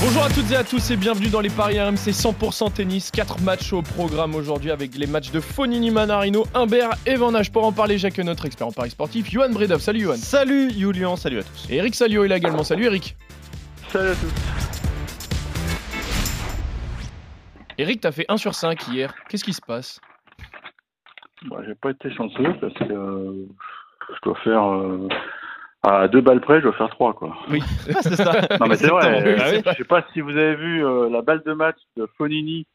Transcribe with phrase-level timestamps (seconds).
[0.00, 3.10] Bonjour à toutes et à tous et bienvenue dans les paris RMC 100% tennis.
[3.10, 7.50] 4 matchs au programme aujourd'hui avec les matchs de Fonini Manarino, Humbert et Van Hache.
[7.50, 9.80] Pour en parler, j'accueille notre expert en paris sportif, Johan Bredov.
[9.80, 10.14] Salut Johan.
[10.14, 11.66] Salut Julian, salut à tous.
[11.68, 12.62] Et Eric Salio est là également.
[12.62, 13.16] Salut Eric.
[13.88, 14.32] Salut à tous.
[17.78, 19.12] Eric, t'as fait 1 sur 5 hier.
[19.28, 20.00] Qu'est-ce qui se passe?
[21.50, 23.46] Bah, j'ai pas été chanceux parce que euh,
[24.10, 25.08] je dois faire euh,
[25.82, 27.36] à deux balles près, je dois faire trois quoi.
[27.50, 27.60] Oui,
[28.00, 28.32] c'est ça.
[28.60, 29.18] Non mais c'est vrai.
[29.18, 31.78] Exactement, oui, euh, je sais pas si vous avez vu euh, la balle de match
[31.96, 32.66] de Fonini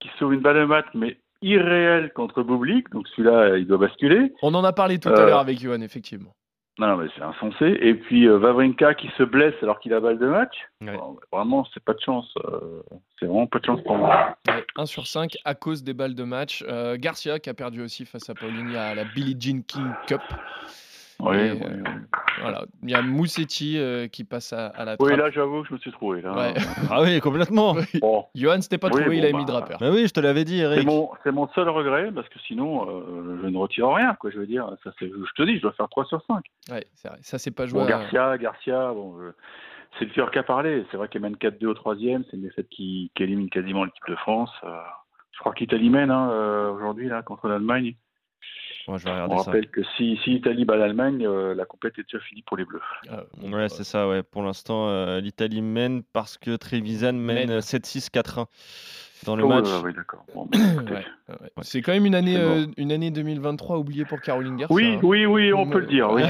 [0.00, 2.90] qui sauve une balle de match mais irréelle contre Bublik.
[2.90, 4.32] Donc celui-là, il doit basculer.
[4.42, 6.34] On en a parlé tout à Euh, l'heure avec Johan, effectivement.
[6.78, 7.78] Non, non mais c'est insensé.
[7.80, 10.54] Et puis euh, Wawrinka qui se blesse alors qu'il a balle de match.
[10.80, 10.96] Ouais.
[10.96, 12.32] Bon, vraiment, c'est pas de chance.
[12.44, 12.82] euh,
[13.18, 14.36] c'est vraiment pas de chance pour moi.
[14.48, 16.64] Ouais, 1 sur 5 à cause des balles de match.
[16.68, 20.20] Euh, Garcia qui a perdu aussi face à Paulini à la Billie Jean King Cup.
[21.20, 21.90] Oui, Et, oui, euh, oui.
[22.44, 22.64] Voilà.
[22.82, 25.18] Il y a Moussetti euh, qui passe à, à la Oui, trappe.
[25.18, 26.22] là, j'avoue que je me suis trouvé.
[26.22, 26.32] Là.
[26.34, 26.54] Ouais.
[26.90, 27.74] Ah oui, complètement.
[28.00, 29.76] Bon, Johan s'était pas Oui, trouvé, bon, il a bah, mis draper.
[29.80, 30.86] Bah oui, je te l'avais dit, C'est Eric.
[30.86, 34.14] mon, c'est mon seul regret parce que sinon, euh, je ne retire rien.
[34.14, 36.44] Quoi, je veux dire, ça, c'est, je te dis, je dois faire 3 sur 5.
[36.70, 37.18] Ouais, c'est vrai.
[37.22, 37.66] Ça, c'est pas.
[37.66, 39.16] Bon, à- Garcia, Garcia, bon,
[39.98, 40.84] c'est le cœur qui a parlé.
[40.90, 42.24] C'est vrai qu'il mène 4-2 au troisième.
[42.30, 44.50] C'est une défaite qui, qui élimine quasiment l'équipe de France.
[44.64, 44.68] Euh,
[45.32, 47.94] je crois qu'Italie mène hein, euh, aujourd'hui là contre l'Allemagne.
[48.86, 49.44] Ouais, je vais On ça.
[49.50, 52.64] rappelle que si, si Italie bat l'Allemagne, euh, la compète est déjà finie pour les
[52.64, 52.80] Bleus.
[53.10, 54.22] Euh, bon, Ouais, c'est ça, ouais.
[54.22, 57.50] Pour l'instant, euh, l'Italie mène parce que Trevisan mène Mène.
[57.50, 58.46] euh, 7-6, 4-1
[59.24, 59.68] dans le Oh là match.
[59.68, 60.24] là, oui, d'accord.
[60.34, 60.92] Bon, écoutez.
[60.92, 61.50] Ouais, ouais, ouais.
[61.62, 62.62] C'est quand même une année, C'est bon.
[62.62, 64.74] euh, une année 2023 oubliée pour Caroline Garcia.
[64.74, 65.00] Oui, hein.
[65.02, 66.10] oui, oui, on peut le dire.
[66.12, 66.22] Oui,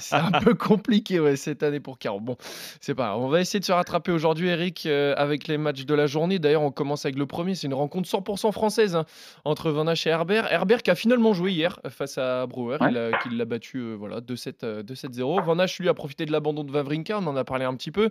[0.00, 2.20] C'est un peu compliqué ouais, cette année pour Caro.
[2.20, 2.36] Bon,
[2.80, 3.20] c'est pas grave.
[3.20, 6.38] On va essayer de se rattraper aujourd'hui, Eric, euh, avec les matchs de la journée.
[6.38, 7.54] D'ailleurs, on commence avec le premier.
[7.54, 9.04] C'est une rencontre 100% française hein,
[9.44, 10.50] entre Van Hache et Herbert.
[10.52, 12.88] Herbert qui a finalement joué hier euh, face à Brouwer, Ouais.
[12.90, 15.42] il a- qui l'a battu euh, voilà, 2-7, euh, 2-7-0.
[15.42, 17.18] Van Hache, lui, a profité de l'abandon de Vavrinka.
[17.18, 18.10] On en a parlé un petit peu.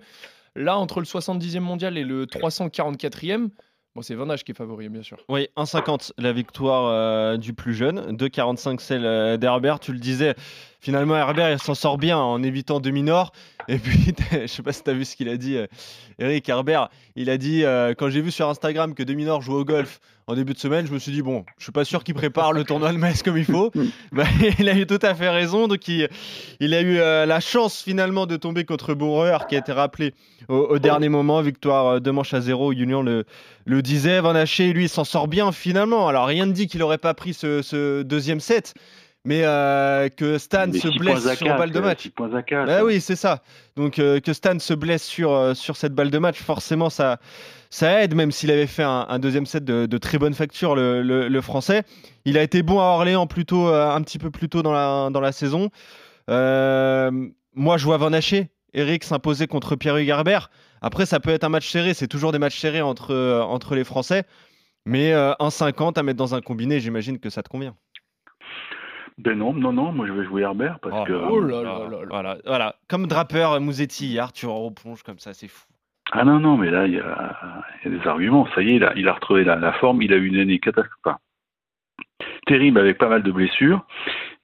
[0.55, 3.49] Là, entre le 70e mondial et le 344e,
[3.95, 5.17] bon, c'est Van qui est favori, bien sûr.
[5.29, 9.79] Oui, 1,50 la victoire euh, du plus jeune, 2,45 celle euh, d'Herbert.
[9.79, 10.35] Tu le disais,
[10.79, 13.31] finalement Herbert il s'en sort bien en évitant demi-nord.
[13.69, 15.67] Et puis, je sais pas si tu as vu ce qu'il a dit, euh,
[16.17, 16.89] Eric Herbert.
[17.15, 20.33] Il a dit, euh, quand j'ai vu sur Instagram que demi-nord jouait au golf en
[20.33, 22.63] début de semaine, je me suis dit, bon, je suis pas sûr qu'il prépare le
[22.63, 23.71] tournoi de Metz comme il faut.
[24.11, 24.23] Bah,
[24.57, 25.67] il a eu tout à fait raison.
[25.67, 26.09] Donc, il,
[26.59, 30.15] il a eu euh, la chance finalement de tomber contre Bauer qui a été rappelé
[30.47, 31.41] au, au dernier moment.
[31.41, 32.71] Victoire deux manches à zéro.
[32.71, 33.25] Union le,
[33.65, 34.19] le disait.
[34.19, 36.07] Van Haché, lui, s'en sort bien finalement.
[36.07, 38.73] Alors, rien ne dit qu'il n'aurait pas pris ce, ce deuxième set.
[39.25, 42.07] Mais euh, que Stan se blesse sur une balle de euh, match.
[42.65, 43.41] Bah oui, c'est ça.
[43.75, 47.19] Donc euh, que Stan se blesse sur, euh, sur cette balle de match, forcément ça,
[47.69, 50.73] ça aide, même s'il avait fait un, un deuxième set de, de très bonne facture,
[50.73, 51.83] le, le- le français.
[52.23, 55.09] Il a été bon à Orléans plutôt, euh, un petit peu plus tôt dans la,
[55.11, 55.69] dans la saison.
[56.29, 57.11] Euh,
[57.53, 60.49] moi, je vois Van Haché, Eric s'imposer contre Pierre-Hugues Herbert.
[60.81, 63.75] Après, ça peut être un match serré, c'est toujours des matchs serrés entre, euh, entre
[63.75, 64.23] les Français.
[64.85, 67.75] Mais euh, 1,50 à mettre dans un combiné, j'imagine que ça te convient.
[69.19, 71.13] Ben non, non, non, moi je vais jouer Herbert parce Oh que.
[71.13, 72.05] Oh là là là là.
[72.09, 72.75] Voilà, voilà.
[72.87, 75.65] Comme Draper, Mouzetti hier, tu replonges comme ça, c'est fou.
[76.11, 78.47] Ah non, non, mais là, il y a, il y a des arguments.
[78.55, 80.01] Ça y est, il a, il a retrouvé la, la forme.
[80.01, 81.21] Il a eu une année catastrophique.
[82.47, 83.85] terrible avec pas mal de blessures.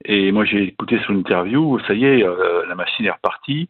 [0.04, 1.78] Et moi, j'ai écouté son interview.
[1.86, 3.68] Ça y est, euh, la machine est repartie.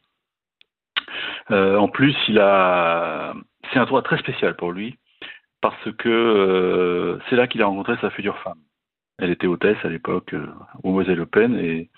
[1.50, 3.32] Euh, en plus, il a.
[3.72, 4.98] C'est un droit très spécial pour lui
[5.60, 8.58] parce que euh, c'est là qu'il a rencontré sa future femme.
[9.18, 10.46] Elle était hôtesse à l'époque euh,
[10.82, 11.90] au Moselle Open et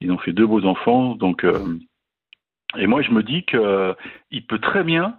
[0.00, 1.14] ils ont fait deux beaux enfants.
[1.14, 1.78] Donc, euh,
[2.76, 3.94] et moi, je me dis que euh,
[4.48, 5.18] peut très bien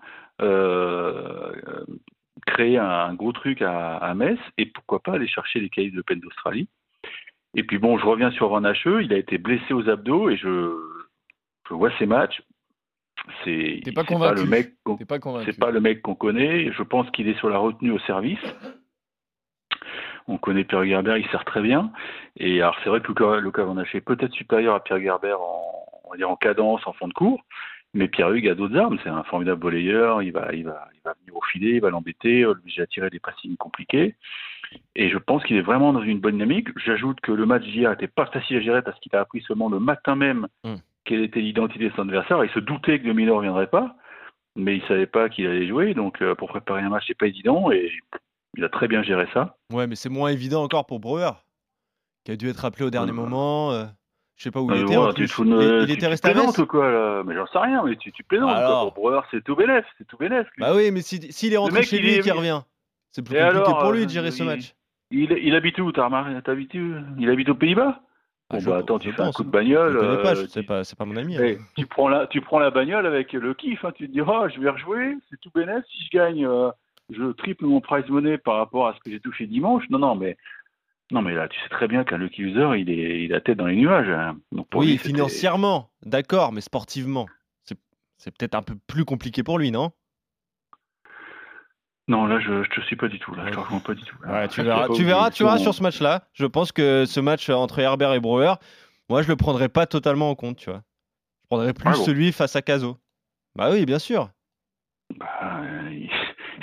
[2.46, 5.96] créer un gros truc à, à Metz et pourquoi pas aller chercher les cahiers de
[5.96, 6.68] l'Open d'Australie.
[7.56, 10.36] Et puis bon, je reviens sur Van Hacheux, il a été blessé aux abdos et
[10.36, 10.76] je,
[11.70, 12.42] je vois ses matchs.
[13.44, 14.44] C'est pas convaincu.
[14.44, 14.74] le mec
[15.08, 16.72] pas c'est pas le mec qu'on connaît.
[16.72, 18.40] Je pense qu'il est sur la retenue au service.
[20.28, 21.92] On connaît Pierre Gerber, il sert très bien.
[22.38, 25.62] Et alors c'est vrai que Luca, Luca Van est peut-être supérieur à Pierre Gerber en,
[26.04, 27.44] on va dire en cadence, en fond de cours.
[27.94, 28.98] Mais Pierre Hugues a d'autres armes.
[29.04, 30.22] C'est un formidable volleyeur.
[30.22, 33.10] Il va, il va, il va venir au filet, il va l'embêter, l'obliger à tirer
[33.10, 34.16] des passings compliqués.
[34.96, 36.68] Et je pense qu'il est vraiment dans une bonne dynamique.
[36.86, 39.70] J'ajoute que le match d'hier n'était pas facile à gérer parce qu'il a appris seulement
[39.70, 40.76] le matin même Mm.
[41.06, 42.44] quelle était l'identité de son adversaire.
[42.44, 43.96] Il se doutait que Domino ne reviendrait pas,
[44.58, 45.94] mais il savait pas qu'il allait jouer.
[45.94, 47.72] Donc euh, pour préparer un match, c'est pas évident.
[47.72, 47.92] Et
[48.58, 49.58] il a très bien géré ça.
[49.74, 51.32] Ouais, mais c'est moins évident encore pour Brouwer,
[52.24, 53.72] qui a dû être appelé au dernier Euh, moment.
[53.72, 53.86] euh,
[54.38, 54.98] Je sais pas où il Euh, était.
[54.98, 55.46] en tu plus.
[55.46, 56.58] il, tu- était tu resté plaisantes Metz.
[56.58, 57.24] ou quoi là?
[57.26, 58.50] Mais j'en sais rien, mais tu, tu plaisantes.
[58.50, 58.58] quoi.
[58.58, 60.18] Alors Pour Brewer, c'est tout bénef, c'est tout.
[60.58, 62.62] Bah oui, mais si- s'il est rentré mec, chez lui et est- qu'il revient,
[63.12, 64.76] c'est plus Et compliqué alors, pour euh, lui de gérer ce il- match.
[65.12, 66.32] Il, il habite où T'as remarqué
[66.82, 66.96] où?
[67.18, 68.02] Il habite aux Pays-Bas?
[68.50, 69.36] Ah, Bon je- bah attends, je tu fais un pense.
[69.38, 69.94] coup de Je bagnole.
[69.94, 71.38] le connais pas, euh, je tu- pas, c'est pas mon ami.
[71.40, 71.58] Eh, hein.
[71.78, 74.48] tu prends la, tu prends la bagnole avec le kiff, hein, tu te dis, oh,
[74.54, 76.70] je vais rejouer, c'est tout bénéf, si je gagne, euh,
[77.10, 79.84] je triple mon prize money par rapport à ce que j'ai touché dimanche.
[79.90, 80.38] Non, non, mais,
[81.12, 83.58] non, mais là, tu sais très bien qu'un lucky user, il est, il a tête
[83.58, 84.10] dans les nuages.
[84.10, 84.38] hein.
[84.52, 87.28] Donc pour Oui, lui, financièrement, d'accord, mais sportivement,
[87.64, 87.78] c'est
[88.18, 89.92] c'est peut-être un peu plus compliqué pour lui, non?
[92.08, 94.04] Non, là, je, je te suis pas du tout, là, je te rejoins pas du
[94.04, 94.16] tout.
[94.28, 96.28] Ouais, tu verras, tu verras, tu verras sur ce match-là.
[96.34, 98.54] Je pense que ce match entre Herbert et Brewer,
[99.10, 100.84] moi, je le prendrais pas totalement en compte, tu vois.
[101.44, 102.04] Je prendrais plus Ah bon?
[102.06, 102.98] celui face à Caso.
[103.56, 104.30] Bah oui, bien sûr.
[105.18, 105.62] Bah,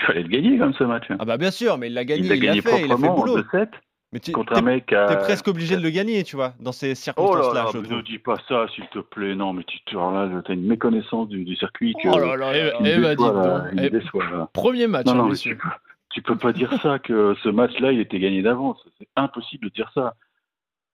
[0.02, 1.04] il, fallait le gagner comme ce match.
[1.18, 2.96] Ah bah bien sûr, mais il l'a gagné, il l'a il gagné fait, il a
[2.96, 3.38] fait le en boulot.
[3.40, 3.68] 2-7
[4.12, 5.06] Mais tu contre un mec à...
[5.06, 7.90] t'es presque obligé de le gagner, tu vois, dans ces Oh là circonstances-là, là, trouve.
[7.92, 9.34] ne dis pas ça, s'il te plaît.
[9.34, 12.08] Non, mais tu as une méconnaissance du, du circuit que...
[12.08, 14.48] Oh là là, eh, eh bah, dites là, Eh, déçoit, là.
[14.52, 15.56] Premier match, Non, hein, non, mais messieurs.
[15.56, 15.74] tu peux,
[16.10, 18.78] tu peux pas dire ça, que ce match-là, il était gagné d'avance.
[18.98, 20.14] C'est impossible de dire ça.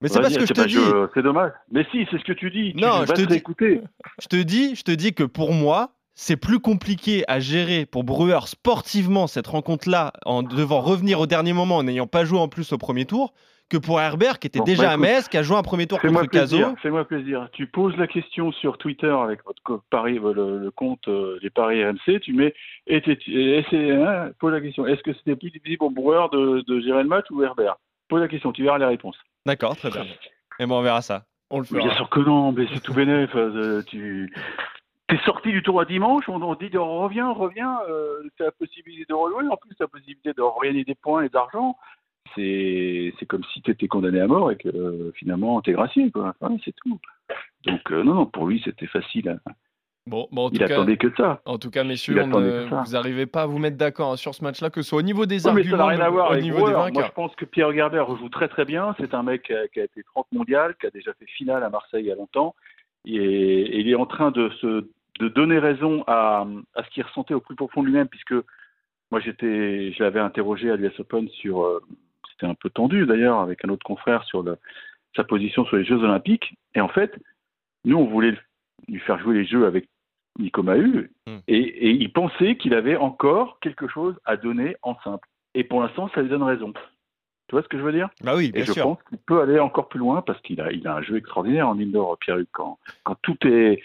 [0.01, 0.79] Mais c'est pas ce que je te dis.
[1.13, 1.51] C'est dommage.
[1.73, 2.73] Mais si, c'est ce que tu dis.
[2.73, 3.81] Tu Non, vas je te dis- écouter.
[4.23, 5.91] Je te dis, je te dis que pour moi,
[6.21, 11.53] c'est plus compliqué à gérer pour Brewer sportivement cette rencontre-là en devant revenir au dernier
[11.53, 13.33] moment en n'ayant pas joué en plus au premier tour
[13.71, 15.87] que pour Herbert qui était Bon, déjà bah, à Metz, qui a joué un premier
[15.87, 16.57] tour contre Caso.
[16.57, 16.75] plaisir.
[16.83, 17.49] Fais-moi plaisir.
[17.53, 21.51] Tu poses la question sur Twitter avec votre pari, euh, le, le compte euh, des
[21.51, 22.19] paris RMC.
[22.21, 22.53] Tu mets.
[22.91, 24.87] Hein, pose la question.
[24.87, 27.77] Est-ce que c'était plus difficile pour Brouwer de, de gérer le match ou Herbert?
[28.09, 28.53] Pose la question.
[28.53, 29.17] Tu verras les réponses.
[29.47, 30.05] D'accord, très bien.
[30.59, 31.25] Et bon, on verra ça.
[31.51, 31.89] On le Mais fera.
[31.89, 33.31] bien sûr que non, mais c'est tout bénef.
[33.35, 34.33] euh, tu
[35.15, 38.53] es sorti du tour à dimanche, on, on dit reviens, reviens, euh, tu as la
[38.53, 41.77] possibilité de rejouer, en plus tu as la possibilité de regagner des points et d'argent.
[42.35, 45.73] C'est c'est comme si tu étais condamné à mort et que euh, finalement tu es
[45.73, 46.35] gracié, quoi.
[46.65, 46.99] C'est tout.
[47.65, 49.29] Donc euh, non, non, pour lui c'était facile.
[49.47, 49.53] hein.
[50.07, 51.43] Bon, bon, en, tout Il cas, attendait que ça.
[51.45, 54.43] en tout cas, messieurs, ne- vous n'arrivez pas à vous mettre d'accord hein, sur ce
[54.43, 56.29] match-là, que ce soit au niveau des Oui, mais arguments, ça n'a rien à voir
[56.29, 56.77] au avec niveau des Brouwer.
[56.77, 57.07] Moi, vainqueurs.
[57.09, 58.95] je pense que Pierre Gerber rejoue très très bien.
[58.99, 61.63] C'est un mec qui a, qui a été 30 mondial, qui a déjà fait finale
[61.63, 62.55] à Marseille il y a longtemps.
[63.05, 64.89] Et, et il est en train de, se,
[65.19, 68.35] de donner raison à, à ce qu'il ressentait au plus profond de lui-même, puisque
[69.11, 71.63] moi, j'étais, je l'avais interrogé à l'US Open sur.
[71.65, 71.81] euh,
[72.31, 74.59] C'était un peu tendu d'ailleurs avec un autre confrère sur le-
[75.17, 76.55] sa position sur les Jeux Olympiques.
[76.75, 77.19] Et en fait,
[77.85, 78.35] nous, on voulait
[78.87, 79.89] lui faire jouer les Jeux avec
[80.39, 81.39] Nico Mahut, Hmm.
[81.49, 85.27] et, et il pensait qu'il avait encore quelque chose à donner en simple.
[85.55, 86.73] Et pour l'instant, ça lui donne raison.
[86.73, 88.09] Tu vois ce que je veux dire?
[88.23, 88.83] Bah oui, Et bien je sûr.
[88.85, 91.67] pense qu'il peut aller encore plus loin parce qu'il a, il a un jeu extraordinaire
[91.69, 92.47] en indoor, Pierre-Hugues.
[92.53, 93.83] Quand, quand tout est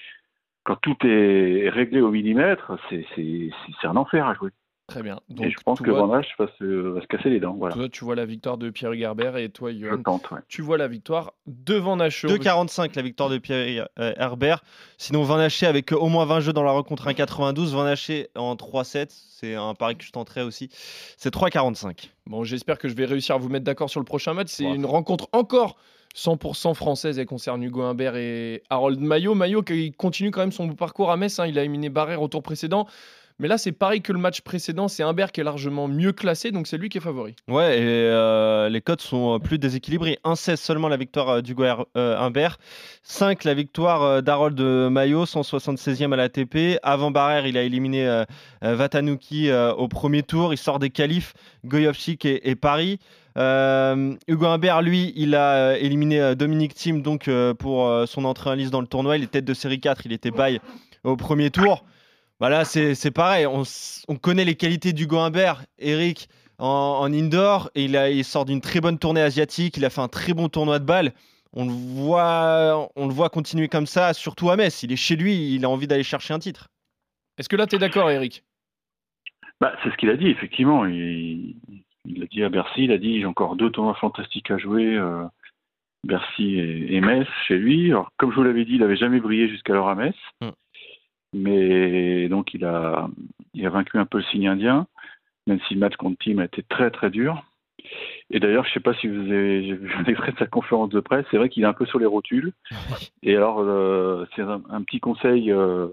[0.63, 4.49] quand tout est réglé au millimètre, c'est un enfer à jouer.
[4.85, 5.21] Très bien.
[5.29, 7.39] et Donc, je pense tu que vois, Van Hache va se, va se casser les
[7.39, 7.53] dents.
[7.57, 7.73] Voilà.
[7.73, 10.29] toi, tu vois la victoire de Pierre Gerber et toi, Je Johan, tente.
[10.31, 10.39] ouais.
[10.49, 12.25] tu vois la victoire de Van Hache.
[12.25, 14.61] 2,45 la victoire de Pierre euh, Herbert.
[14.97, 17.71] Sinon, Van Haché avec euh, au moins 20 jeux dans la rencontre 1,92.
[17.73, 19.05] Van Haché en 3-7.
[19.09, 20.67] C'est un pari que je tenterai aussi.
[21.17, 22.09] C'est 3,45.
[22.25, 24.49] Bon, j'espère que je vais réussir à vous mettre d'accord sur le prochain match.
[24.49, 24.75] C'est Ouais.
[24.75, 25.77] une rencontre encore
[26.15, 29.35] 100% française et concerne Hugo Humbert et Harold Maillot.
[29.35, 31.39] Maillot qui continue quand même son parcours à Metz.
[31.39, 31.47] hein.
[31.47, 32.87] Il a éliminé Barrère au tour précédent.
[33.39, 34.87] Mais là, c'est pareil que le match précédent.
[34.87, 37.35] C'est Humbert qui est largement mieux classé, donc c'est lui qui est favori.
[37.47, 40.19] Ouais, et euh, les cotes sont euh, plus déséquilibrées.
[40.23, 41.65] 1,16 seulement la victoire euh, d'Hugo
[41.95, 42.59] Humbert.
[43.01, 46.77] 5 la victoire d'Harold Maillot, 176e à l'ATP.
[46.83, 48.23] Avant Barrère, il a éliminé euh,
[48.61, 50.53] Vatanuki au premier tour.
[50.53, 51.33] Il sort des qualifs,
[51.65, 52.99] Goyovchik et Paris.
[53.37, 58.05] Euh, Hugo Humbert, lui, il a euh, éliminé euh, Dominique Thiem donc, euh, pour euh,
[58.05, 59.17] son entrée en liste dans le tournoi.
[59.17, 60.59] Il est tête de série 4, il était bail
[61.03, 61.83] au premier tour.
[62.39, 63.45] Voilà, c'est c'est pareil.
[63.47, 63.63] On,
[64.17, 66.27] connaît les qualités d'Hugo Humbert, Eric,
[66.59, 67.69] en, en indoor.
[67.75, 69.77] Et il, a, il sort d'une très bonne tournée asiatique.
[69.77, 71.13] Il a fait un très bon tournoi de balle.
[71.53, 74.83] On le voit, on le voit continuer comme ça, surtout à Metz.
[74.83, 76.69] Il est chez lui, il a envie d'aller chercher un titre.
[77.37, 78.43] Est-ce que là, tu es d'accord, Eric?
[79.61, 80.85] Bah, c'est ce qu'il a dit, effectivement.
[80.85, 81.55] Il,
[82.05, 84.95] il a dit à Bercy, il a dit j'ai encore deux tournois fantastiques à jouer.
[84.97, 85.23] euh,
[86.05, 87.89] Bercy et, et Metz chez lui.
[87.91, 90.15] Alors, comme je vous l'avais dit, il n'avait jamais brillé jusqu'alors à Metz.
[90.41, 90.49] Mm.
[91.35, 93.07] Mais donc il a,
[93.53, 94.85] il a vaincu un peu le signe indien,
[95.47, 97.43] même si le match contre Team a été très très dur.
[98.29, 100.45] Et d'ailleurs, je ne sais pas si vous avez j'ai vu un extrait de sa
[100.45, 102.53] conférence de presse, c'est vrai qu'il est un peu sur les rotules.
[103.23, 105.51] Et alors, euh, c'est un, un petit conseil.
[105.51, 105.87] euh,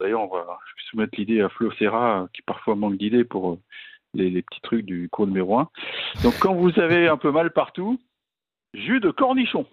[0.00, 3.58] d'ailleurs, on va, je vais soumettre l'idée à Flo Serra, qui parfois manque d'idées pour
[4.14, 5.68] les, les petits trucs du cours numéro 1.
[6.22, 7.98] Donc, quand vous avez un peu mal partout,
[8.74, 9.66] jus de cornichon.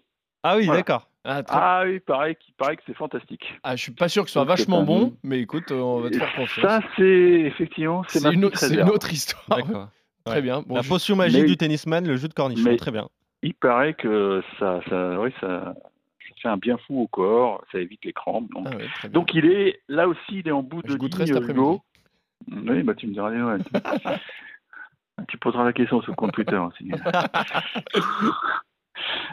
[0.44, 0.80] Ah oui, Voilà.
[0.82, 1.10] d'accord.
[1.26, 3.44] ah, Ah oui, pareil, paraît que c'est fantastique.
[3.64, 6.00] ah, je suis pas sûr que ce soit vachement un- bon, mais écoute, euh, on
[6.02, 6.66] va te faire confiance.
[6.66, 9.60] Ça, c'est effectivement, c'est une, autre- une histoire.
[10.26, 10.62] Très bien.
[10.62, 12.64] Bon, la je- potion magique Mais- du tennisman, le jeu de cornichon.
[12.64, 13.10] mais- Très bien.
[13.42, 17.80] Il paraît que ça, ça, oui, ça, ça fait un bien fou au corps, ça
[17.80, 18.50] évite les crampes.
[18.52, 21.10] Donc, Ah ouais, donc il est là aussi, il est en bout Je de ligne,
[21.26, 21.52] cet après-midi.
[21.60, 21.82] Hugo.
[22.48, 23.72] Oui, bah tu me diras, ouais, tu...
[25.28, 26.92] tu poseras la question sur le compte Twitter aussi.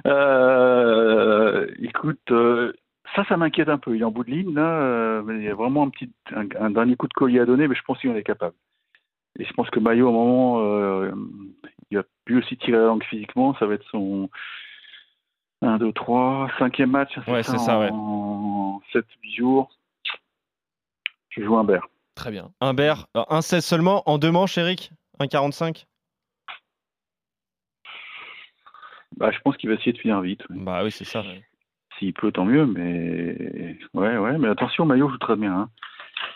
[0.07, 2.73] Euh, écoute, euh,
[3.15, 3.97] ça, ça m'inquiète un peu.
[3.97, 4.81] Il est en bout de ligne, là.
[4.81, 7.47] euh, mais il y a vraiment un petit, un, un dernier coup de collier à
[7.47, 8.55] donner, mais je pense qu'il en est capable.
[9.39, 11.13] Et je pense que Maillot, à un moment, euh,
[11.91, 13.55] il va plus aussi tirer la langue physiquement.
[13.59, 14.31] Ça va être son
[15.63, 17.17] 1, 2, 3, cinquième match.
[17.27, 17.91] Ouais, c'est ça, ouais.
[17.93, 19.71] En 7, 8 jours.
[21.31, 21.89] Je joue un Berre.
[22.17, 22.51] Très bien.
[22.61, 24.91] Humbert, euh, 1,16 seulement en deux manches, Eric?
[25.21, 25.87] 1,45
[29.17, 30.41] Bah, je pense qu'il va essayer de finir vite.
[30.51, 30.57] ouais.
[30.59, 31.23] Bah oui, c'est ça.
[31.99, 35.53] S'il peut, tant mieux, mais ouais, ouais, mais attention, Maillot joue très bien.
[35.61, 35.71] Hein.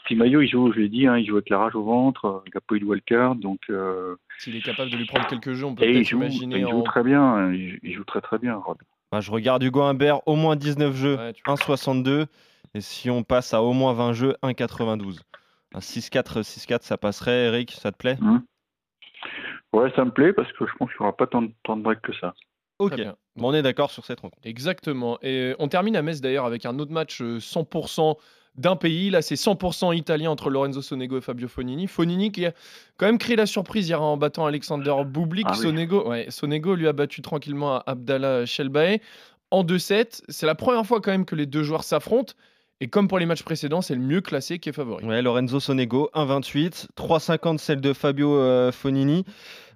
[0.04, 2.24] Puis Maillot, il joue, je l'ai dit, hein, il joue avec la rage au ventre,
[2.24, 5.26] euh, il n'a pas eu de wildcard, donc euh, S'il est capable de lui prendre
[5.26, 6.82] quelques jeux, on peut peut-être joue, imaginer il joue en.
[6.82, 8.56] très bien, hein, il, joue très très bien.
[8.56, 8.78] Rod.
[9.12, 12.26] Bah, je regarde Hugo Humbert, au moins 19 jeux, Ouais, tu- 1,62.
[12.74, 15.20] Et si on passe à au moins 20 jeux, 1,92.
[15.74, 18.18] Un 6-4, 6-4, ça passerait, Eric, ça te plaît?
[19.72, 21.76] Ouais, ça me plaît parce que je pense qu'il n'y aura pas tant de, tant
[21.76, 22.34] de breaks que ça.
[22.78, 23.00] Ok.
[23.36, 24.42] Bon, on est d'accord sur cette rencontre.
[24.46, 25.18] Exactement.
[25.22, 28.16] Et on termine à Metz d'ailleurs avec un autre match euh, 100%
[28.56, 29.10] d'un pays.
[29.10, 31.86] Là, c'est 100% italien entre Lorenzo Sonego et Fabio Fonini.
[31.86, 32.52] Fonini qui a
[32.96, 35.46] quand même créé la surprise hier en battant Alexander Bublik.
[35.48, 35.62] Ah oui.
[35.62, 38.98] Sonego, ouais, Sonego lui a battu tranquillement à Abdallah Shelbae
[39.50, 40.22] en 2-7.
[40.28, 42.34] C'est la première fois quand même que les deux joueurs s'affrontent.
[42.82, 45.04] Et comme pour les matchs précédents, c'est le mieux classé qui est favori.
[45.04, 46.86] Ouais, Lorenzo Sonego, 1,28.
[46.96, 49.26] 3,50 celle de Fabio euh, Fonini,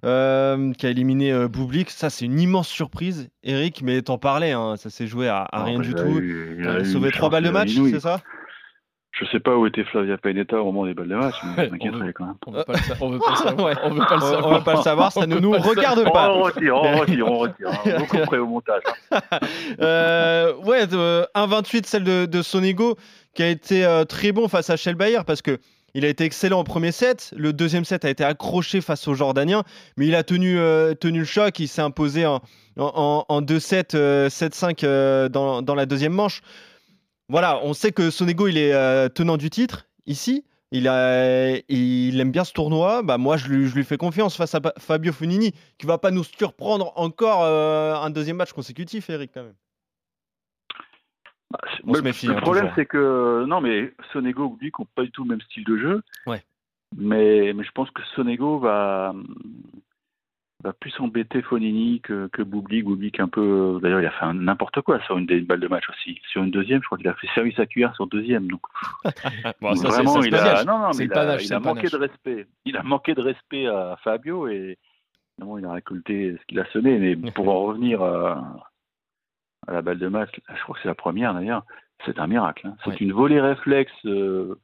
[0.03, 1.91] euh, qui a éliminé euh, Bublik.
[1.91, 5.63] Ça, c'est une immense surprise, Eric, mais t'en parlais, hein, ça s'est joué à, à
[5.63, 6.19] rien bah, du tout.
[6.19, 8.21] il a a eu sauvé une 3 balles de match, c'est ça?
[9.17, 11.65] Je sais pas où était Flavia Peineta au moment des balles de match, mais Ouais,
[11.67, 12.35] ça m'inquiéterait quand même.
[12.47, 13.65] On veut pas le, sa- on veut pas le savoir.
[13.67, 13.73] Ouais.
[13.83, 14.45] On veut pas le On- savoir.
[14.47, 16.13] on va pas le savoir, ça On ne veut nous regarde savoir.
[16.13, 16.33] pas.
[16.33, 17.67] On retire, on retire, on retire.
[17.69, 17.97] hein.
[17.99, 18.81] Beaucoup près au montage.
[19.11, 19.19] hein.
[19.81, 22.97] Euh, ouais, euh, 1,28 celle de, de Sonego
[23.33, 25.59] qui a été euh, très bon face à Shellbayer parce que
[25.93, 27.33] il a été excellent au premier set.
[27.37, 29.63] Le deuxième set a été accroché face aux Jordaniens,
[29.95, 31.57] mais il a tenu, euh, tenu le choc.
[31.59, 32.41] Il s'est imposé en,
[32.77, 36.41] en, en 2-7, euh, 7-5 euh, dans, dans la deuxième manche.
[37.29, 40.45] Voilà, on sait que Sonego il est euh, tenant du titre ici.
[40.71, 43.01] Il, a, il aime bien ce tournoi.
[43.01, 46.11] Bah, moi, je lui, je lui fais confiance face à Fabio Fonini, qui va pas
[46.11, 49.53] nous surprendre encore euh, un deuxième match consécutif, Eric, quand même.
[51.51, 54.87] Bah, On se le- méfie, Le hein, problème, c'est que non, mais Sonego Bublik n'ont
[54.95, 56.01] pas du tout le même style de jeu.
[56.27, 56.43] Ouais.
[56.97, 59.13] Mais, mais je pense que Sonego va
[60.65, 62.85] va plus embêter Fonini que, que Bublik.
[62.85, 63.79] Bublik un peu.
[63.81, 66.19] D'ailleurs, il a fait n'importe quoi sur une des balles de match aussi.
[66.31, 68.47] Sur une deuxième, je crois qu'il a fait service à cuillère sur deuxième.
[68.47, 68.61] Donc
[69.61, 71.97] Bon, ça, c'est- vraiment, ça il a non, non, mais panache, il a manqué de
[71.97, 72.47] respect.
[72.65, 74.77] Il a manqué de respect à Fabio et
[75.35, 76.97] finalement, il a récolté ce qu'il a sonné.
[77.15, 78.67] Mais pour en revenir à,
[79.67, 81.63] à la balle de match, je crois que c'est la première d'ailleurs.
[82.05, 82.67] C'est un miracle.
[82.67, 82.75] hein.
[82.83, 82.97] C'est Ouais.
[82.99, 84.55] une volée réflexe euh,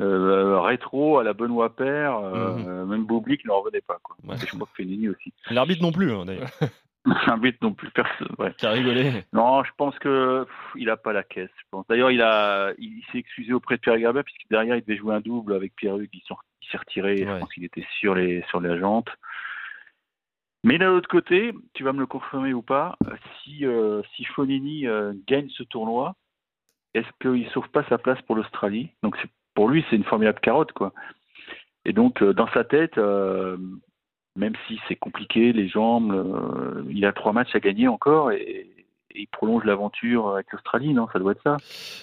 [0.00, 2.16] euh, rétro à la Benoît Père.
[2.18, 2.88] euh, Mhm.
[2.90, 3.98] Même Bublik ne revenait pas.
[4.02, 4.16] Quoi.
[4.24, 4.36] Ouais.
[4.36, 5.32] Et je crois que Fellini aussi.
[5.50, 6.50] L'arbitre non plus, hein, d'ailleurs,
[7.40, 8.28] but non plus personne.
[8.38, 8.52] Ouais.
[8.58, 9.24] qui a rigolé.
[9.32, 11.50] Non, je pense que pff, il a pas la caisse.
[11.56, 11.86] Je pense.
[11.88, 15.14] D'ailleurs, il a, il s'est excusé auprès de Pierre Garbet puisque derrière il devait jouer
[15.14, 16.10] un double avec Pierre Hugues.
[16.12, 17.14] Il s'est retiré.
[17.14, 17.26] Ouais.
[17.34, 19.08] Je pense qu'il était sur les sur la jante.
[20.64, 22.96] Mais d'un autre côté, tu vas me le confirmer ou pas,
[23.44, 26.16] si euh, si Fonini euh, gagne ce tournoi,
[26.92, 28.90] est-ce qu'il sauve pas sa place pour l'Australie?
[29.04, 30.92] Donc c'est pour lui, c'est une formidable carotte, quoi.
[31.84, 32.96] Et donc euh, dans sa tête.
[32.98, 33.56] euh,
[34.38, 38.68] même si c'est compliqué, les jambes, euh, il a trois matchs à gagner encore et,
[39.14, 41.08] et il prolonge l'aventure avec l'Australie, non?
[41.10, 41.56] Ça doit être ça.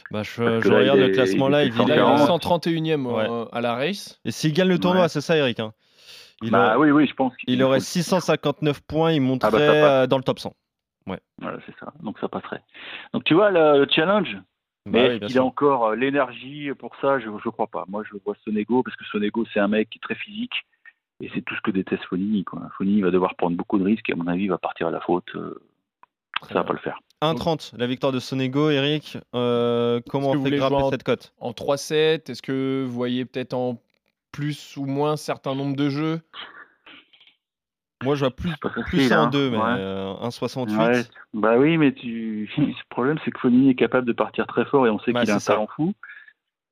[0.09, 2.41] Bah, je, là, regarde le classement il là, est il Là, il est 140.
[2.41, 3.29] 131e Ouais.
[3.29, 4.19] euh, à la race.
[4.25, 5.09] Et s'il gagne le tournoi, Ouais.
[5.09, 5.73] c'est ça, Eric hein?
[6.41, 10.01] Il, bah aurait, oui, oui, je pense il aurait 659 points, il monterait Ah bah,
[10.01, 10.55] euh, dans le top 100.
[11.39, 11.93] Voilà, c'est ça.
[12.01, 12.63] Donc ça passerait.
[13.13, 14.37] Donc tu vois le, le challenge?
[14.85, 17.85] Bah Mais oui, bien qu'il a encore euh, l'énergie pour ça Je ne crois pas.
[17.87, 20.53] Moi, je vois Sonego parce que Sonego, c'est un mec qui est très physique
[21.21, 22.43] et c'est tout ce que déteste Fonini.
[22.43, 22.61] Quoi.
[22.77, 24.91] Fonini va devoir prendre beaucoup de risques et à mon avis, il va partir à
[24.91, 25.29] la faute.
[25.35, 25.61] euh,
[26.49, 26.99] ça va pas le faire.
[27.21, 29.17] 1,30 la victoire de Sonego, Eric.
[29.33, 31.33] Euh, comment on vous fait voulez grimper en- cette cote?
[31.39, 33.81] En 3-7, est-ce que vous voyez peut-être en
[34.33, 36.19] plus ou moins certain nombre de jeux?
[38.03, 39.27] Moi, je vois plus, C'est pas plus facile, en hein.
[39.29, 39.63] 2, mais Ouais.
[39.77, 40.77] euh, 1,68.
[40.77, 42.49] Ouais, bah oui, mais tu...
[42.57, 45.21] le problème, c'est que Fonini est capable de partir très fort et on sait Bah,
[45.21, 45.53] qu'il a un c'est ça.
[45.53, 45.93] talent fou.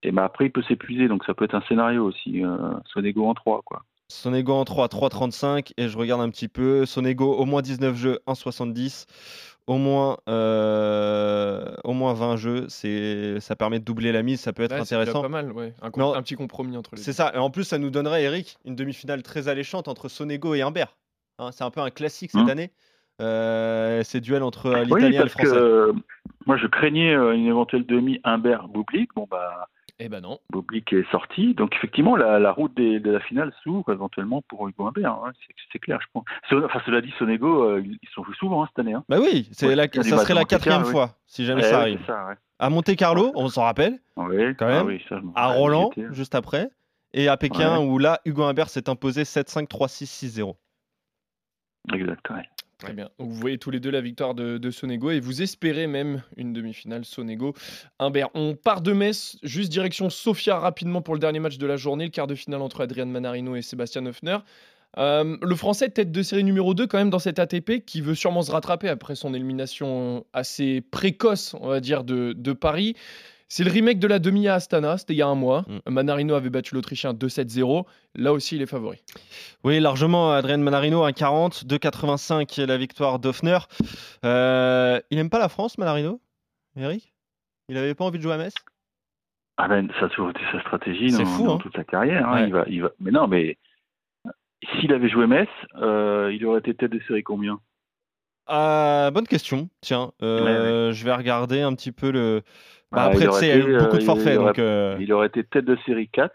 [0.03, 2.43] Et bah après, il peut s'épuiser, donc ça peut être un scénario aussi.
[2.43, 2.57] Euh,
[2.91, 3.83] Sonego en 3, quoi.
[4.07, 5.71] Sonego en 3, 3,35.
[5.77, 6.85] Et je regarde un petit peu.
[6.88, 9.05] Sonego, au moins 19 jeux, 1,70.
[9.67, 12.65] Au moins, euh, au moins 20 jeux.
[12.67, 14.39] C'est, ça permet de doubler la mise.
[14.41, 15.21] Ça peut être Ouais, c'est intéressant.
[15.21, 15.73] pas mal, ouais.
[15.81, 17.15] Un, com- un petit compromis entre les C'est deux.
[17.15, 17.31] ça.
[17.35, 20.97] Et en plus, ça nous donnerait, Eric, une demi-finale très alléchante entre Sonego et Humbert.
[21.41, 22.50] Hein, c'est un peu un classique cette Mhm.
[22.50, 22.71] année.
[23.19, 25.51] euh, ces duels entre euh, Oui, l'italien et le que français.
[25.55, 25.93] euh,
[26.48, 29.10] moi je craignais une éventuelle demi Humbert-Boublik.
[29.15, 29.67] Bon bah
[30.00, 30.39] Eh ben non.
[30.50, 34.67] Boublik est sorti, donc effectivement la, la route des- de la finale s'ouvre éventuellement pour
[34.67, 35.12] Hugo Humbert.
[35.24, 35.31] hein.
[35.71, 36.24] C'est- clair, je pense.
[36.65, 38.93] Enfin cela dit, Sonego, euh, ils sont joués souvent hein, cette année.
[38.93, 39.03] Hein.
[39.07, 40.91] Bah oui, Ouais, la- ça serait la quatrième oui.
[40.91, 42.00] fois, si jamais Eh ça arrive.
[42.01, 42.36] c'est ça, ouais.
[42.57, 44.88] À Monte Carlo, on s'en rappelle, Oui, Quand ah même.
[44.88, 46.69] oui, ça, à Roland, juste après,
[47.13, 50.55] et à Pékin, où là, Hugo Humbert s'est imposé 7-5, 3-6, 6-0.
[51.93, 52.25] Exact.
[52.81, 53.09] Très bien.
[53.19, 56.51] Donc vous voyez tous les deux la victoire de, Sonego et vous espérez même une
[56.51, 57.53] demi-finale Sonego
[58.00, 58.29] Humbert.
[58.33, 62.05] On part de Metz, juste direction Sofia rapidement pour le dernier match de la journée,
[62.05, 64.38] le quart de finale entre Adrian Manarino et Sébastien Hoffner.
[64.97, 68.15] Euh, le Français, tête de série numéro 2 quand même dans cette ATP, qui veut
[68.15, 72.95] sûrement se rattraper après son élimination assez précoce, on va dire, de, de Paris.
[73.53, 75.65] C'est le remake de la demi à Astana, c'était il y a un mois.
[75.86, 77.86] Manarino avait battu l'Autrichien 2-7-0.
[78.15, 79.03] Là aussi, il est favori.
[79.65, 83.58] Oui, largement, Adrien Manarino, 1,40, 2,85 la victoire d'Offner.
[84.24, 86.22] Euh, il n'aime pas la France, Manarino
[86.77, 87.12] Eric?
[87.67, 88.53] Il avait pas envie de jouer à Metz?
[89.58, 91.60] Ah ben, ça a toujours été sa stratégie dans, fou, dans hein.
[91.62, 92.29] toute sa carrière.
[92.29, 92.36] hein.
[92.36, 92.48] Ouais.
[92.48, 92.91] Il va, il va...
[93.01, 93.58] Mais non, mais
[94.79, 97.60] s'il avait joué Metz, euh, il aurait été tête de série combien?
[98.48, 100.13] Ah, Bonne question, tiens.
[100.22, 102.43] euh, Je vais regarder un petit peu le...
[102.91, 104.38] Bah, Ah, après, il tu sais, il y a eu beaucoup de euh, forfaits, il
[104.38, 104.60] aurait- donc...
[104.60, 106.33] euh, Il aurait été tête de série 4,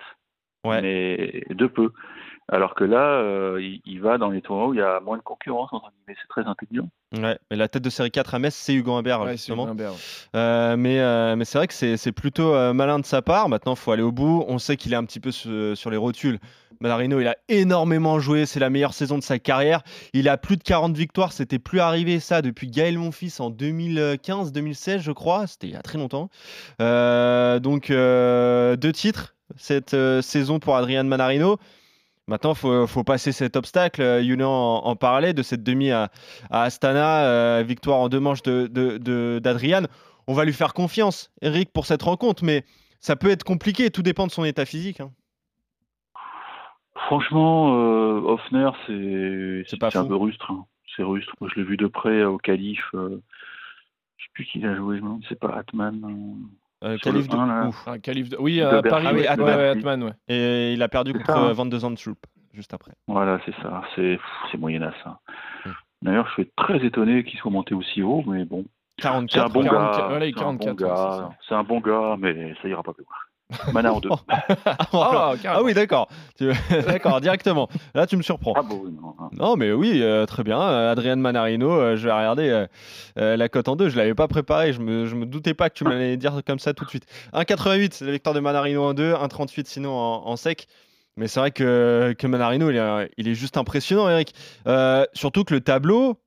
[0.64, 0.80] Ouais.
[0.82, 1.90] mais de peu.
[2.48, 5.16] Alors que là, euh, il, il va dans les tournois où il y a moins
[5.16, 6.16] de concurrence, entre guillemets.
[6.22, 6.88] C'est très intelligent.
[7.16, 9.64] Ouais, mais la tête de série 4 à Metz, c'est Hugo Humbert, Ouais, c'est justement.
[9.64, 9.84] Ouais.
[10.36, 13.48] Euh, mais euh, mais c'est vrai que c'est c'est plutôt euh, malin de sa part.
[13.48, 14.44] Maintenant, il faut aller au bout.
[14.46, 16.38] On sait qu'il est un petit peu su- sur les rotules.
[16.80, 18.46] Manarino, il a énormément joué.
[18.46, 19.82] C'est la meilleure saison de sa carrière.
[20.12, 21.32] Il a plus de 40 victoires.
[21.32, 25.46] C'était plus arrivé ça depuis Gaël Monfils en 2015-2016, je crois.
[25.46, 26.28] C'était il y a très longtemps.
[26.80, 31.58] Euh, donc, euh, deux titres cette euh, saison pour Adrian Manarino.
[32.26, 34.20] Maintenant, il faut, faut passer cet obstacle.
[34.22, 36.10] Julian en, en parlait de cette demi à,
[36.50, 39.82] à Astana, victoire en deux manches d'Adrian.
[39.82, 39.88] De.
[40.26, 42.64] On va lui faire confiance, Eric, pour cette rencontre, mais
[42.98, 43.90] ça peut être compliqué.
[43.90, 45.00] Tout dépend de son état physique.
[45.00, 45.12] hein.
[47.06, 50.08] Franchement, euh, Hoffner, c'est un fou.
[50.08, 50.50] peu rustre.
[50.50, 50.64] hein.
[50.96, 51.32] C'est rustre.
[51.40, 52.88] Moi, je l'ai vu de près au Calife.
[52.94, 53.20] euh,
[54.16, 55.00] je sais plus qui il a joué.
[55.00, 56.00] non, C'est pas Atman.
[56.04, 56.88] euh.
[56.88, 57.96] Euh, de- là.
[57.98, 59.46] De- Oui, à Bercy, Paris, oui, Atman.
[59.48, 60.12] ouais, ouais, Atman, ouais.
[60.28, 61.48] Et il a perdu C'est contre ça, hein.
[61.48, 62.18] euh, Van de Zandschulp
[62.52, 62.92] juste après.
[63.06, 63.82] Voilà, c'est ça.
[63.94, 64.18] C'est
[64.50, 64.94] c'est moyenasse.
[65.06, 65.16] hein.
[65.64, 65.70] Mm.
[66.02, 68.64] D'ailleurs, je suis très étonné qu'il soit monté aussi haut, mais bon.
[68.98, 69.52] C'est un 44.
[69.52, 70.06] bon 44, gars.
[70.08, 71.58] voilà, c'est un 44, bon ça.
[71.58, 73.16] Un bon gars, mais ça ira pas plus loin.
[73.72, 74.10] Mana en deux.
[74.28, 76.08] ah, Ah, ah oui, d'accord.
[76.86, 77.68] D'accord, directement.
[77.94, 78.54] Là, tu me surprends.
[78.56, 79.28] Ah bon, oui, non, non.
[79.32, 80.60] Non, mais oui, euh, très bien.
[80.60, 82.66] Euh, Adrien Manarino, euh, je vais regarder
[83.18, 83.88] euh, la cote en deux.
[83.88, 84.72] Je l'avais pas préparé.
[84.72, 87.06] Je me, je me doutais pas que tu m'allais dire comme ça tout de suite.
[87.34, 89.12] 1,88, c'est la victoire de Manarino en deux.
[89.14, 90.66] 1,38 sinon en, en sec.
[91.16, 94.34] Mais c'est vrai que, que Manarino, il est, il est juste impressionnant, Eric.
[95.14, 96.18] Surtout que le tableau,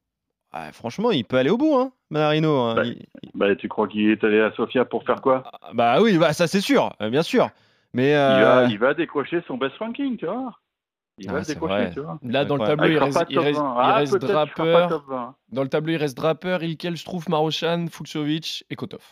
[0.52, 2.58] ah, franchement, il peut aller au bout, hein, Manarino.
[2.60, 2.76] hein.
[2.76, 5.44] Bah, Il- Bah, tu crois qu'il est allé à Sofia pour faire quoi?
[5.62, 7.50] Ah, bah oui, bah, ça c'est sûr, euh, bien sûr.
[7.94, 10.60] Mais il, euh, va, il va décrocher son best ranking, tu vois.
[11.18, 11.92] Il Ah, va décrocher, vrai.
[11.92, 12.18] tu vois.
[12.24, 13.74] Là, dans le tableau, Ah, il reste, il top reste, 20.
[13.76, 14.86] il Ah, reste Draper.
[14.90, 15.36] top 20.
[15.52, 19.04] Dans le tableau, il reste Draper, Ilkel, Struff, Marochan, Fuxovic et Kotov.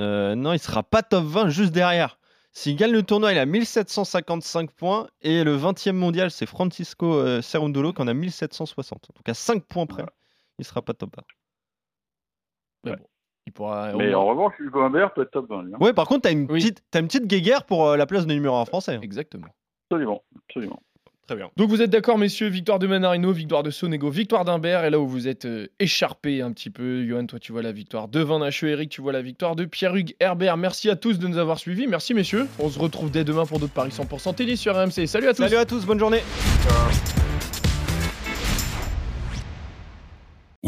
[0.00, 2.18] Euh, non, il sera pas top 20 juste derrière.
[2.52, 5.06] S'il gagne le tournoi, il a 1755 points.
[5.22, 9.10] Et le 20e mondial, c'est Francisco euh, Cerundolo qui en a 1760.
[9.14, 10.04] Donc à 5 points près,
[10.60, 11.22] il sera pas top 20.
[12.84, 13.06] Mais bon,
[13.46, 13.92] il pourra.
[13.94, 15.62] Mais en revanche, Hugo Humbert peut être top 20.
[15.64, 15.78] lui, hein.
[15.80, 16.60] Ouais, par contre, t'as une, Oui.
[16.60, 18.94] petite, t'as une petite guéguerre pour euh, la place de numéro 1 français.
[18.94, 19.00] hein.
[19.02, 19.48] Exactement.
[19.90, 20.80] Absolument, absolument.
[21.26, 21.48] Très bien.
[21.56, 24.98] Donc vous êtes d'accord, messieurs, victoire de Manarino, victoire de Sonego, victoire d'Humbert, et là
[24.98, 28.18] où vous êtes euh, écharpés un petit peu, Johan, toi tu vois la victoire de
[28.20, 30.56] Van Eric, tu vois la victoire de Pierre-Hugues Herbert.
[30.56, 32.48] Merci à tous de nous avoir suivis, merci messieurs.
[32.58, 35.06] On se retrouve dès demain pour d'autres paris 100% tennis sur RMC.
[35.06, 36.20] Salut à tous Salut à tous, bonne journée.